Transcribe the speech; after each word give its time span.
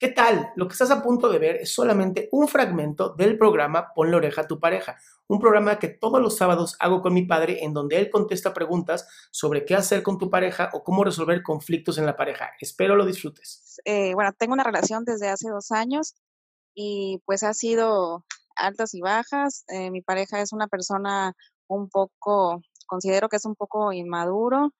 ¿Qué 0.00 0.08
tal? 0.08 0.50
Lo 0.56 0.66
que 0.66 0.72
estás 0.72 0.90
a 0.90 1.02
punto 1.02 1.28
de 1.28 1.38
ver 1.38 1.56
es 1.56 1.74
solamente 1.74 2.30
un 2.32 2.48
fragmento 2.48 3.10
del 3.10 3.36
programa 3.36 3.92
Ponle 3.94 4.16
oreja 4.16 4.40
a 4.40 4.46
tu 4.46 4.58
pareja, 4.58 4.96
un 5.26 5.38
programa 5.38 5.78
que 5.78 5.88
todos 5.88 6.22
los 6.22 6.38
sábados 6.38 6.74
hago 6.80 7.02
con 7.02 7.12
mi 7.12 7.26
padre 7.26 7.62
en 7.62 7.74
donde 7.74 7.98
él 7.98 8.08
contesta 8.08 8.54
preguntas 8.54 9.06
sobre 9.30 9.66
qué 9.66 9.74
hacer 9.74 10.02
con 10.02 10.16
tu 10.16 10.30
pareja 10.30 10.70
o 10.72 10.82
cómo 10.84 11.04
resolver 11.04 11.42
conflictos 11.42 11.98
en 11.98 12.06
la 12.06 12.16
pareja. 12.16 12.50
Espero 12.62 12.96
lo 12.96 13.04
disfrutes. 13.04 13.78
Eh, 13.84 14.14
bueno, 14.14 14.32
tengo 14.32 14.54
una 14.54 14.64
relación 14.64 15.04
desde 15.04 15.28
hace 15.28 15.50
dos 15.50 15.70
años 15.70 16.14
y 16.74 17.20
pues 17.26 17.42
ha 17.42 17.52
sido 17.52 18.24
altas 18.56 18.94
y 18.94 19.02
bajas. 19.02 19.64
Eh, 19.68 19.90
mi 19.90 20.00
pareja 20.00 20.40
es 20.40 20.54
una 20.54 20.66
persona 20.66 21.34
un 21.66 21.90
poco, 21.90 22.62
considero 22.86 23.28
que 23.28 23.36
es 23.36 23.44
un 23.44 23.54
poco 23.54 23.92
inmaduro, 23.92 24.72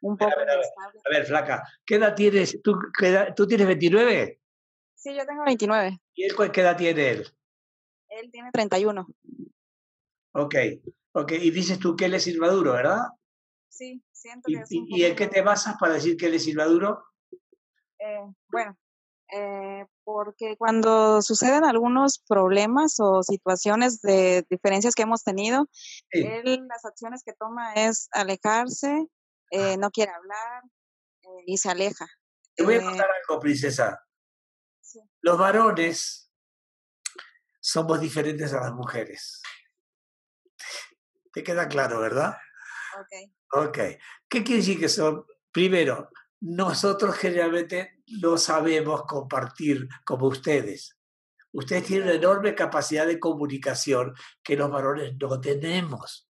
un 0.00 0.16
poco 0.16 0.32
A 0.32 0.38
ver, 0.38 0.48
a 0.48 0.56
ver, 0.56 0.64
a 0.64 1.10
ver, 1.10 1.26
flaca, 1.26 1.62
¿qué 1.84 1.96
edad 1.96 2.14
tienes? 2.14 2.58
¿Tú, 2.64 2.72
qué 2.98 3.08
edad- 3.08 3.34
¿tú 3.36 3.46
tienes 3.46 3.66
29? 3.66 4.38
Sí, 5.02 5.14
yo 5.16 5.26
tengo 5.26 5.42
29, 5.44 5.98
¿Y 6.14 6.24
él 6.24 6.36
cuál- 6.36 6.52
qué 6.52 6.60
edad 6.60 6.76
tiene 6.76 7.10
él? 7.10 7.26
él 8.08 8.30
tiene 8.30 8.50
31. 8.52 9.06
Ok, 10.34 10.54
ok. 11.12 11.32
Y 11.32 11.50
dices 11.50 11.78
tú 11.80 11.96
que 11.96 12.04
él 12.04 12.14
es 12.14 12.26
inmaduro, 12.28 12.72
¿verdad? 12.72 13.00
Sí, 13.68 14.02
siento 14.12 14.48
¿Y, 14.48 14.54
que 14.54 14.60
es 14.62 14.70
y- 14.70 14.78
un 14.78 14.86
y 14.88 15.04
en 15.04 15.16
qué 15.16 15.26
te 15.26 15.42
basas 15.42 15.74
para 15.80 15.94
decir 15.94 16.16
que 16.16 16.26
él 16.26 16.34
es 16.34 16.46
inmaduro? 16.46 17.02
Eh, 17.98 18.20
bueno, 18.48 18.76
eh, 19.32 19.86
porque 20.04 20.56
cuando 20.56 21.20
suceden 21.22 21.64
algunos 21.64 22.22
problemas 22.28 22.96
o 23.00 23.22
situaciones 23.22 24.00
de 24.02 24.44
diferencias 24.50 24.94
que 24.94 25.02
hemos 25.02 25.24
tenido, 25.24 25.66
Sí. 25.72 26.22
él 26.22 26.64
las 26.68 26.84
acciones 26.84 27.22
que 27.24 27.32
toma 27.32 27.72
es 27.74 28.08
alejarse, 28.12 29.06
eh, 29.50 29.76
no 29.78 29.90
quiere 29.90 30.12
hablar 30.12 30.62
eh, 31.22 31.42
y 31.46 31.56
se 31.56 31.70
aleja. 31.70 32.06
Te 32.54 32.62
voy 32.64 32.74
a 32.76 32.84
contar 32.84 33.08
algo, 33.28 33.40
princesa. 33.40 33.98
Los 35.22 35.38
varones 35.38 36.30
somos 37.60 38.00
diferentes 38.00 38.52
a 38.52 38.60
las 38.60 38.72
mujeres. 38.72 39.40
¿Te 41.32 41.42
queda 41.42 41.68
claro, 41.68 42.00
verdad? 42.00 42.36
ok. 42.98 43.66
Ok. 43.68 43.78
¿Qué 44.28 44.42
quiere 44.42 44.60
decir 44.60 44.78
que 44.80 44.88
son? 44.88 45.24
Primero, 45.50 46.10
nosotros 46.40 47.16
generalmente 47.16 48.02
no 48.20 48.36
sabemos 48.38 49.02
compartir 49.06 49.88
como 50.04 50.26
ustedes. 50.26 50.96
Ustedes 51.52 51.84
tienen 51.84 52.08
una 52.08 52.16
enorme 52.16 52.54
capacidad 52.54 53.06
de 53.06 53.20
comunicación 53.20 54.14
que 54.42 54.56
los 54.56 54.70
varones 54.70 55.14
no 55.20 55.40
tenemos. 55.40 56.28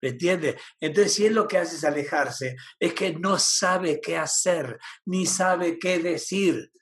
¿Me 0.00 0.08
entiende? 0.10 0.58
Entonces, 0.80 1.14
si 1.14 1.26
él 1.26 1.34
lo 1.34 1.46
que 1.46 1.58
hace 1.58 1.76
es 1.76 1.84
alejarse, 1.84 2.56
es 2.80 2.94
que 2.94 3.12
no 3.14 3.38
sabe 3.38 4.00
qué 4.00 4.16
hacer, 4.16 4.78
ni 5.04 5.26
sabe 5.26 5.78
qué 5.78 5.98
decir. 6.00 6.72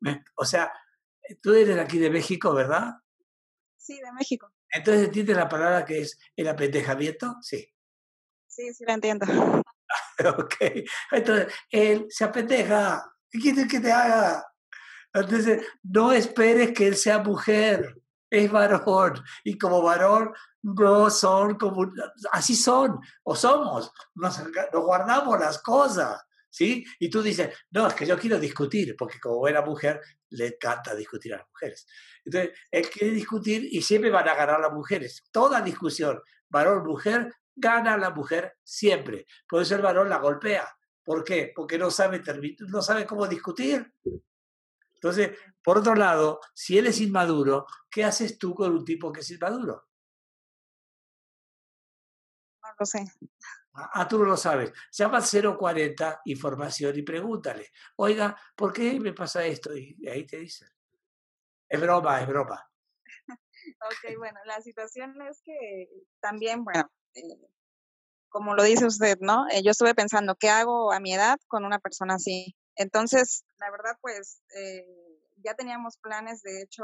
¿Me- 0.00 0.22
O 0.36 0.44
sea, 0.44 0.72
tú 1.40 1.54
eres 1.54 1.78
aquí 1.78 1.98
de 1.98 2.10
México, 2.10 2.54
¿verdad? 2.54 2.94
Sí, 3.76 4.00
de 4.00 4.12
México. 4.12 4.52
Entonces, 4.70 5.06
¿entiendes 5.06 5.36
la 5.36 5.48
palabra 5.48 5.84
que 5.84 6.00
es 6.00 6.18
el 6.36 6.48
apendejamiento? 6.48 7.36
Sí. 7.42 7.68
Sí, 8.46 8.72
sí, 8.74 8.84
lo 8.86 8.92
entiendo. 8.92 9.26
Ok. 10.38 10.54
Entonces, 11.10 11.52
él 11.70 12.06
se 12.08 12.24
apendeja. 12.24 13.12
¿Qué 13.28 13.38
quieres 13.40 13.66
que 13.66 13.80
te 13.80 13.90
haga? 13.90 14.46
Entonces, 15.12 15.66
no 15.82 16.12
esperes 16.12 16.72
que 16.72 16.86
él 16.86 16.96
sea 16.96 17.18
mujer. 17.18 18.00
Es 18.30 18.50
varón. 18.50 19.22
Y 19.44 19.58
como 19.58 19.82
varón, 19.82 20.32
no 20.62 21.10
son 21.10 21.56
como. 21.56 21.90
Así 22.30 22.54
son. 22.54 23.00
O 23.22 23.34
somos. 23.34 23.92
Nos, 24.14 24.38
nos 24.38 24.84
guardamos 24.84 25.38
las 25.38 25.58
cosas. 25.60 26.22
¿Sí? 26.52 26.84
Y 26.98 27.08
tú 27.08 27.22
dices, 27.22 27.48
no, 27.70 27.86
es 27.86 27.94
que 27.94 28.04
yo 28.04 28.18
quiero 28.18 28.38
discutir, 28.38 28.94
porque 28.94 29.18
como 29.18 29.38
buena 29.38 29.62
mujer, 29.62 30.02
le 30.28 30.48
encanta 30.48 30.94
discutir 30.94 31.32
a 31.32 31.38
las 31.38 31.48
mujeres. 31.48 31.86
Entonces, 32.26 32.58
él 32.70 32.90
quiere 32.90 33.14
discutir 33.14 33.66
y 33.70 33.80
siempre 33.80 34.10
van 34.10 34.28
a 34.28 34.34
ganar 34.34 34.60
las 34.60 34.70
mujeres. 34.70 35.24
Toda 35.32 35.62
discusión, 35.62 36.20
varón-mujer, 36.50 37.32
gana 37.56 37.96
la 37.96 38.10
mujer 38.10 38.58
siempre. 38.62 39.26
Por 39.48 39.62
eso 39.62 39.76
el 39.76 39.80
varón 39.80 40.10
la 40.10 40.18
golpea. 40.18 40.68
¿Por 41.02 41.24
qué? 41.24 41.52
Porque 41.56 41.78
no 41.78 41.90
sabe, 41.90 42.22
no 42.68 42.82
sabe 42.82 43.06
cómo 43.06 43.26
discutir. 43.26 43.90
Entonces, 44.94 45.30
por 45.64 45.78
otro 45.78 45.94
lado, 45.94 46.38
si 46.52 46.76
él 46.76 46.86
es 46.86 47.00
inmaduro, 47.00 47.66
¿qué 47.90 48.04
haces 48.04 48.36
tú 48.36 48.54
con 48.54 48.72
un 48.72 48.84
tipo 48.84 49.10
que 49.10 49.20
es 49.20 49.30
inmaduro? 49.30 49.88
No 52.62 52.68
lo 52.78 52.84
sé. 52.84 53.06
Ah, 53.74 54.06
tú 54.06 54.18
no 54.18 54.24
lo 54.24 54.36
sabes. 54.36 54.72
Llama 54.92 55.18
al 55.18 55.56
040 55.56 56.20
información 56.26 56.98
y 56.98 57.02
pregúntale, 57.02 57.70
oiga, 57.96 58.36
¿por 58.54 58.72
qué 58.72 59.00
me 59.00 59.12
pasa 59.14 59.44
esto? 59.46 59.74
Y 59.74 60.06
ahí 60.08 60.26
te 60.26 60.38
dicen. 60.38 60.68
Es 61.68 61.80
broma, 61.80 62.20
es 62.20 62.26
broma. 62.28 62.68
Ok, 63.64 64.16
bueno, 64.18 64.40
la 64.44 64.60
situación 64.60 65.20
es 65.22 65.40
que 65.44 65.88
también, 66.20 66.64
bueno, 66.64 66.90
eh, 67.14 67.22
como 68.28 68.54
lo 68.54 68.62
dice 68.64 68.86
usted, 68.86 69.18
¿no? 69.20 69.46
Eh, 69.50 69.62
yo 69.62 69.70
estuve 69.70 69.94
pensando, 69.94 70.34
¿qué 70.34 70.48
hago 70.48 70.92
a 70.92 70.98
mi 70.98 71.14
edad 71.14 71.38
con 71.46 71.64
una 71.64 71.78
persona 71.78 72.14
así? 72.14 72.56
Entonces, 72.76 73.44
la 73.58 73.70
verdad, 73.70 73.96
pues, 74.00 74.42
eh, 74.56 74.84
ya 75.44 75.54
teníamos 75.54 75.98
planes, 75.98 76.42
de 76.42 76.62
hecho, 76.62 76.82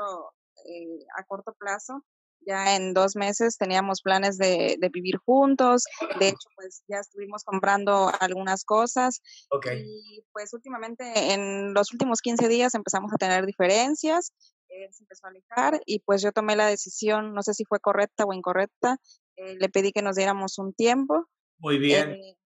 eh, 0.67 1.05
a 1.17 1.25
corto 1.25 1.55
plazo, 1.55 2.05
ya 2.49 2.77
en 2.77 2.95
dos 2.95 3.15
meses 3.15 3.59
teníamos 3.59 4.01
planes 4.01 4.39
de, 4.39 4.77
de 4.81 4.89
vivir 4.89 5.19
juntos, 5.19 5.85
de 6.19 6.29
hecho, 6.29 6.49
pues, 6.57 6.83
ya 6.89 6.97
estuvimos 6.99 7.45
comprando 7.45 8.11
algunas 8.21 8.65
cosas 8.65 9.21
Ok. 9.51 9.67
y 9.85 10.25
pues 10.33 10.55
últimamente, 10.55 11.05
en 11.35 11.75
los 11.75 11.93
últimos 11.93 12.21
15 12.23 12.49
días 12.49 12.75
empezamos 12.75 13.13
a 13.13 13.17
tener 13.19 13.45
diferencias, 13.45 14.33
él 14.69 14.89
se 14.93 15.05
empezó 15.05 15.27
a 15.27 15.31
alejar 15.31 15.83
y 15.87 16.01
pues 16.01 16.23
yo 16.23 16.33
tomé 16.33 16.57
la 16.57 16.67
decisión, 16.67 17.35
no 17.35 17.43
sé 17.43 17.53
si 17.55 17.65
fue 17.65 17.81
correcta 17.81 18.25
o 18.25 18.33
incorrecta, 18.33 18.97
eh, 19.37 19.57
le 19.59 19.69
pedí 19.69 19.93
que 19.93 20.03
nos 20.03 20.17
diéramos 20.17 20.59
un 20.59 20.73
tiempo, 20.73 21.27
Muy 21.59 21.79
bien, 21.79 22.13
eh, 22.13 22.37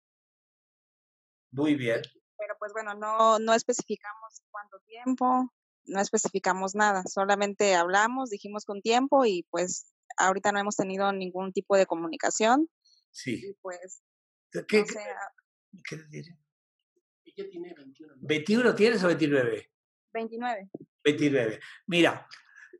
muy 1.53 1.75
bien. 1.75 2.03
pero 2.37 2.55
pues 2.59 2.73
bueno, 2.73 2.95
no, 2.95 3.39
no 3.39 3.55
especificamos 3.55 4.43
cuánto 4.51 4.79
tiempo, 4.87 5.53
no 5.85 6.01
especificamos 6.01 6.75
nada, 6.75 7.03
solamente 7.07 7.75
hablamos, 7.75 8.31
dijimos 8.31 8.65
con 8.65 8.81
tiempo 8.81 9.25
y 9.25 9.45
pues 9.51 9.92
ahorita 10.17 10.53
no 10.53 10.61
hemos 10.61 10.77
tenido 10.77 11.13
ningún 11.13 11.53
tipo 11.53 11.77
de 11.77 11.87
comunicación 11.87 12.69
Sí. 13.11 13.41
y 13.45 13.53
pues, 13.61 14.03
¿Qué, 14.69 14.81
no 14.81 14.87
sé, 14.87 15.01
ah, 15.01 15.33
qué 15.89 15.97
te 15.97 16.07
diré? 16.09 16.39
Ella 17.25 17.49
tiene 17.51 17.75
21. 17.75 18.17
¿no? 18.17 18.23
¿21 18.29 18.77
tienes 18.77 19.03
o 19.05 19.07
29? 19.07 19.71
29, 20.13 20.71
29. 21.05 21.61
Mira, 21.87 22.27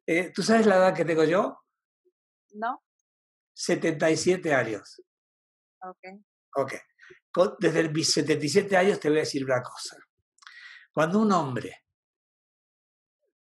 eh, 0.07 0.31
¿tú 0.35 0.43
sabes 0.43 0.67
la 0.67 0.77
edad 0.77 0.95
que 0.95 1.05
tengo 1.05 1.25
yo? 1.25 1.59
¿no? 2.55 2.83
77 3.55 4.55
años. 4.55 5.03
Ok, 5.83 6.05
Ok. 6.57 6.75
Desde 7.59 7.89
mis 7.89 8.13
77 8.13 8.77
años 8.77 9.01
te 9.01 9.09
voy 9.09 9.19
a 9.19 9.21
decir 9.21 9.43
una 9.45 9.63
cosa. 9.63 9.97
Cuando 10.93 11.21
un 11.21 11.33
hombre 11.33 11.82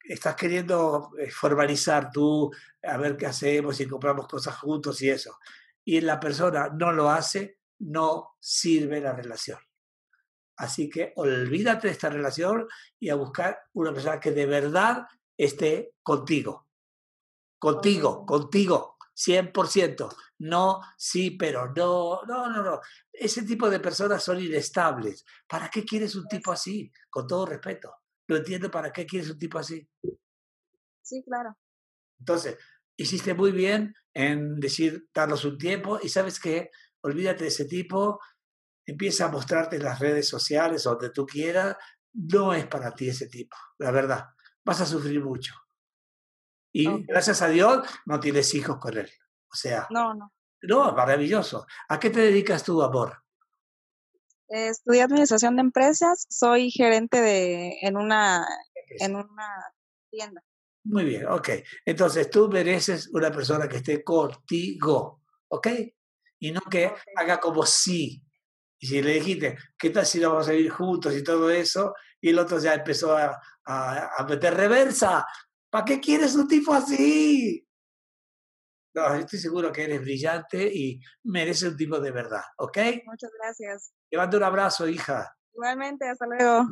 estás 0.05 0.37
queriendo 0.37 1.11
eh, 1.19 1.31
formalizar 1.31 2.11
tú, 2.11 2.51
a 2.83 2.97
ver 2.97 3.17
qué 3.17 3.27
hacemos 3.27 3.81
y 3.81 3.87
compramos 3.87 4.27
cosas 4.27 4.57
juntos 4.59 5.01
y 5.03 5.11
eso, 5.11 5.39
y 5.85 6.01
la 6.01 6.21
persona 6.21 6.69
no 6.69 6.93
lo 6.93 7.11
hace, 7.11 7.59
no 7.79 8.37
sirve 8.41 9.01
la 9.01 9.13
relación. 9.13 9.59
Así 10.57 10.89
que 10.89 11.13
olvídate 11.17 11.89
de 11.89 11.93
esta 11.93 12.11
relación 12.11 12.69
y 13.01 13.09
a 13.09 13.15
buscar 13.15 13.59
una 13.73 13.93
persona 13.93 14.21
que 14.21 14.31
de 14.31 14.47
verdad 14.47 15.07
esté 15.37 15.95
contigo. 16.03 16.69
Contigo, 17.59 18.27
contigo, 18.27 18.97
100%. 19.15 20.15
No, 20.39 20.81
sí, 20.97 21.33
pero 21.33 21.73
no, 21.75 22.23
no, 22.27 22.49
no, 22.49 22.63
no. 22.63 22.81
Ese 23.13 23.43
tipo 23.43 23.71
de 23.71 23.81
personas 23.81 24.23
son 24.23 24.41
inestables. 24.41 25.25
¿Para 25.47 25.69
qué 25.69 25.85
quieres 25.85 26.15
un 26.17 26.27
tipo 26.27 26.53
así? 26.53 26.91
Con 27.09 27.27
todo 27.27 27.47
respeto. 27.47 28.02
No 28.29 28.37
entiendo 28.37 28.71
para 28.71 28.93
qué 28.93 29.07
quieres 29.07 29.31
un 29.31 29.39
tipo 29.39 29.59
así. 29.59 29.89
Sí, 31.03 31.23
claro. 31.25 31.57
Entonces, 32.19 32.57
hiciste 32.97 33.35
muy 33.35 33.53
bien 33.53 33.95
en 34.15 34.61
decir, 34.61 35.09
darnos 35.13 35.45
un 35.45 35.59
tiempo 35.59 35.99
y 36.03 36.09
sabes 36.09 36.39
qué, 36.39 36.71
olvídate 37.03 37.45
de 37.45 37.49
ese 37.49 37.65
tipo, 37.65 38.21
empieza 38.87 39.27
a 39.27 39.31
mostrarte 39.31 39.77
en 39.77 39.85
las 39.85 39.99
redes 39.99 40.29
sociales, 40.29 40.85
donde 40.85 41.11
tú 41.11 41.27
quieras, 41.27 41.77
no 42.13 42.53
es 42.55 42.67
para 42.67 42.95
ti 42.95 43.09
ese 43.09 43.29
tipo, 43.29 43.57
la 43.79 43.91
verdad, 43.91 44.27
vas 44.65 44.81
a 44.81 44.87
sufrir 44.87 45.23
mucho. 45.23 45.55
Y 46.75 47.05
gracias 47.05 47.43
a 47.43 47.49
Dios 47.49 47.87
no 48.07 48.19
tienes 48.19 48.55
hijos 48.55 48.79
con 48.79 48.97
él. 48.97 49.11
O 49.51 49.55
sea, 49.55 49.87
no, 49.91 50.15
no. 50.15 50.33
No, 50.63 50.93
maravilloso. 50.93 51.67
¿A 51.89 51.99
qué 51.99 52.11
te 52.11 52.21
dedicas 52.21 52.63
tú, 52.63 52.83
amor? 52.83 53.23
Estudié 54.53 55.03
administración 55.03 55.57
de 55.57 55.63
empresas, 55.63 56.27
soy 56.29 56.71
gerente 56.71 57.21
de 57.21 57.79
en 57.83 57.97
una 57.97 58.47
en 59.01 59.17
una 59.17 59.49
tienda. 60.11 60.43
Muy 60.85 61.05
bien, 61.05 61.27
ok. 61.27 61.49
Entonces 61.85 62.29
tú 62.31 62.49
mereces 62.49 63.09
una 63.13 63.31
persona 63.31 63.69
que 63.69 63.77
esté 63.77 64.03
contigo, 64.03 65.23
¿ok? 65.49 65.69
Y 66.41 66.51
no 66.51 66.61
que 66.61 66.93
haga 67.17 67.39
como 67.39 67.65
sí. 67.65 68.23
Y 68.79 68.87
si 68.87 69.01
le 69.01 69.15
dijiste, 69.15 69.57
¿qué 69.79 69.91
tal 69.91 70.05
si 70.05 70.19
vamos 70.19 70.49
a 70.49 70.53
vivir 70.53 70.71
juntos 70.71 71.17
y 71.17 71.23
todo 71.23 71.51
eso? 71.51 71.95
Y 72.21 72.31
el 72.31 72.39
otro 72.39 72.59
ya 72.59 72.75
empezó 72.75 73.17
a, 73.17 73.41
a, 73.65 74.27
meter 74.29 74.55
reversa. 74.55 75.25
¿Para 75.71 75.85
qué 75.85 76.01
quieres 76.01 76.35
un 76.35 76.49
tipo 76.49 76.75
así? 76.75 77.65
No, 78.95 79.15
estoy 79.15 79.39
seguro 79.39 79.73
que 79.73 79.85
eres 79.85 80.01
brillante 80.01 80.71
y 80.73 81.01
mereces 81.25 81.71
un 81.71 81.77
tipo 81.77 81.99
de 81.99 82.11
verdad, 82.11 82.43
¿ok? 82.59 82.79
Muchas 83.07 83.31
gracias. 83.43 83.93
Te 84.11 84.17
mando 84.17 84.37
un 84.37 84.43
abrazo, 84.45 84.87
hija. 84.87 85.35
Igualmente, 85.55 86.09
hasta 86.09 86.27
luego. 86.27 86.67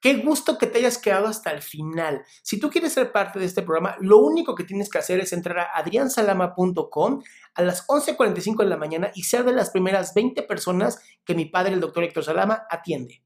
Qué 0.00 0.18
gusto 0.18 0.58
que 0.58 0.66
te 0.66 0.78
hayas 0.78 0.98
quedado 0.98 1.26
hasta 1.26 1.50
el 1.50 1.62
final. 1.62 2.22
Si 2.42 2.60
tú 2.60 2.70
quieres 2.70 2.92
ser 2.92 3.10
parte 3.10 3.38
de 3.38 3.46
este 3.46 3.62
programa, 3.62 3.96
lo 4.00 4.18
único 4.18 4.54
que 4.54 4.64
tienes 4.64 4.90
que 4.90 4.98
hacer 4.98 5.18
es 5.20 5.32
entrar 5.32 5.58
a 5.58 5.70
adriansalama.com 5.74 7.22
a 7.54 7.62
las 7.62 7.86
11.45 7.88 8.62
de 8.62 8.68
la 8.68 8.76
mañana 8.76 9.10
y 9.14 9.22
ser 9.22 9.44
de 9.44 9.52
las 9.52 9.70
primeras 9.70 10.12
20 10.14 10.42
personas 10.42 11.02
que 11.24 11.34
mi 11.34 11.46
padre, 11.46 11.72
el 11.72 11.80
doctor 11.80 12.04
Héctor 12.04 12.24
Salama, 12.24 12.66
atiende. 12.70 13.25